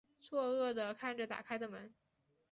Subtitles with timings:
[0.19, 1.93] 错愕的看着打开的门